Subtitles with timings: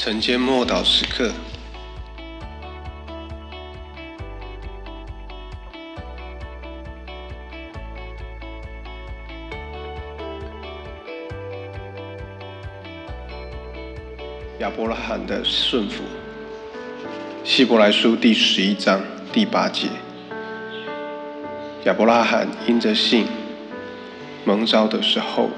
[0.00, 1.32] 晨间默祷时刻，
[14.60, 16.04] 亚伯拉罕的顺服。
[17.42, 19.00] 希伯来书第十一章
[19.32, 19.88] 第八节，
[21.86, 23.26] 亚伯拉罕因着信
[24.44, 25.50] 蒙召的时候，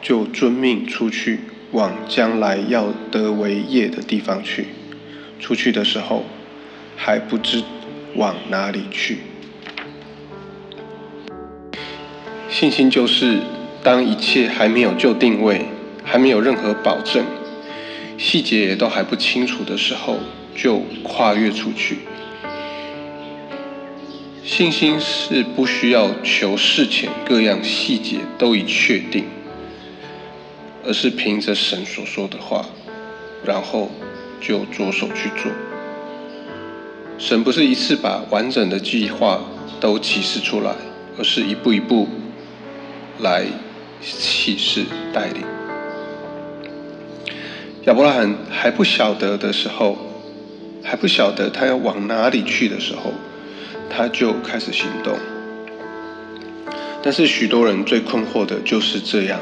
[0.00, 1.40] 就遵命出去。
[1.72, 4.68] 往将来要得为业的地方去，
[5.38, 6.24] 出去的时候
[6.96, 7.62] 还不知
[8.14, 9.18] 往哪里去。
[12.48, 13.38] 信心就是
[13.82, 15.66] 当一切还没有就定位，
[16.02, 17.24] 还没有任何保证，
[18.16, 20.18] 细节也都还不清楚的时候，
[20.56, 21.98] 就跨越出去。
[24.42, 29.24] 信心是不需要求事前各样细节都已确定。
[30.88, 32.64] 而是凭着神所说的话，
[33.44, 33.90] 然后
[34.40, 35.52] 就着手去做。
[37.18, 39.38] 神不是一次把完整的计划
[39.78, 40.72] 都启示出来，
[41.18, 42.08] 而是一步一步
[43.18, 43.44] 来
[44.00, 45.42] 启示带领。
[47.84, 49.98] 亚伯拉罕还不晓得的时候，
[50.82, 53.12] 还不晓得他要往哪里去的时候，
[53.90, 55.18] 他就开始行动。
[57.02, 59.38] 但是许多人最困惑的就是这样。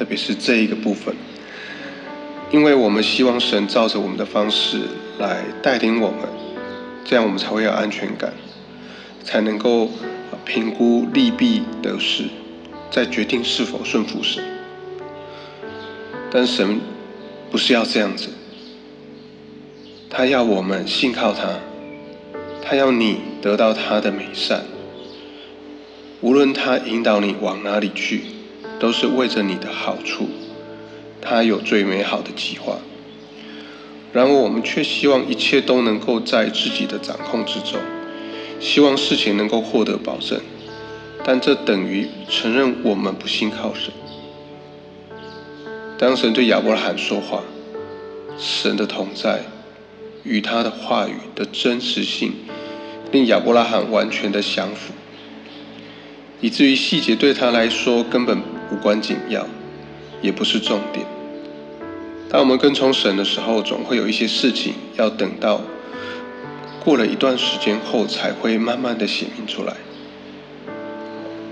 [0.00, 1.14] 特别是这一个部分，
[2.50, 4.78] 因为我们希望神照着我们的方式
[5.18, 6.20] 来带领我们，
[7.04, 8.32] 这样我们才会有安全感，
[9.22, 9.90] 才能够
[10.42, 12.24] 评估利弊得失，
[12.90, 14.42] 再决定是否顺服神。
[16.30, 16.80] 但神
[17.50, 18.30] 不是要这样子，
[20.08, 21.58] 他要我们信靠他，
[22.64, 24.62] 他要你得到他的美善，
[26.22, 28.22] 无论他引导你往哪里去。
[28.80, 30.28] 都是为着你的好处，
[31.20, 32.78] 他有最美好的计划。
[34.12, 37.78] 然而我们却希望一切都能够在自己的掌控之中，
[38.58, 40.40] 希望事情能够获得保证，
[41.22, 43.92] 但这等于承认我们不信靠神。
[45.98, 47.42] 当神对亚伯拉罕说话，
[48.38, 49.42] 神的同在
[50.24, 52.32] 与他的话语的真实性，
[53.12, 54.94] 令亚伯拉罕完全的降服，
[56.40, 58.40] 以至于细节对他来说根本。
[58.72, 59.46] 无关紧要，
[60.22, 61.06] 也不是重点。
[62.28, 65.60] 当我们跟从神的时候，总会有一些事情要等到
[66.84, 69.74] 过了一段时间后，才会慢慢的显明出来。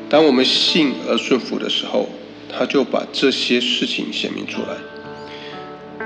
[0.09, 2.09] 当我们信而顺服的时候，
[2.49, 4.69] 他就把这些事情显明出来。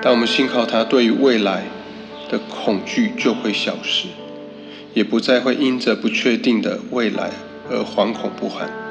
[0.00, 1.64] 当我们信靠他，对于未来
[2.28, 4.08] 的恐惧就会消失，
[4.94, 7.30] 也不再会因着不确定的未来
[7.70, 8.81] 而惶恐不安。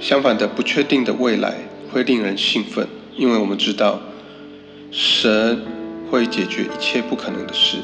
[0.00, 1.54] 相反的，不确定的未来
[1.92, 4.00] 会令人兴奋，因为我们知道
[4.90, 5.62] 神
[6.10, 7.76] 会解决一切不可能的事。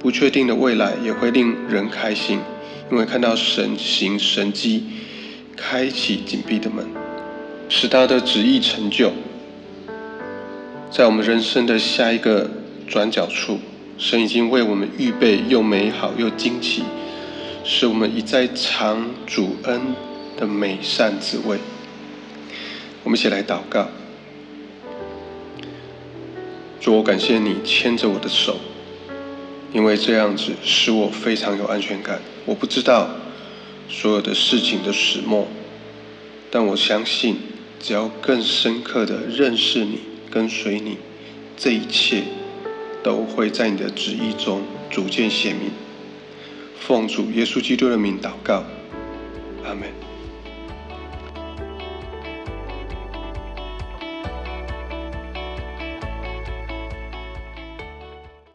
[0.00, 2.38] 不确定的未来也会令人开心，
[2.90, 4.84] 因为看到神行神迹，
[5.54, 6.86] 开启紧闭的门，
[7.68, 9.12] 使他的旨意成就。
[10.90, 12.50] 在我们人生的下一个
[12.88, 13.58] 转角处，
[13.98, 16.82] 神已经为我们预备又美好又惊奇，
[17.64, 19.80] 使我们一再尝主恩。
[20.36, 21.58] 的美善滋味，
[23.02, 23.88] 我们一起来祷告。
[26.80, 28.58] 主，我感谢你牵着我的手，
[29.72, 32.20] 因为这样子使我非常有安全感。
[32.44, 33.08] 我不知道
[33.88, 35.48] 所有的事情的始末，
[36.50, 37.36] 但我相信，
[37.80, 40.00] 只要更深刻的认识你、
[40.30, 40.98] 跟随你，
[41.56, 42.24] 这一切
[43.02, 45.70] 都会在你的旨意中逐渐显明。
[46.78, 48.62] 奉主耶稣基督的名祷告，
[49.64, 49.88] 阿门。